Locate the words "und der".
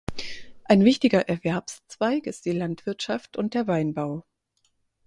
3.37-3.67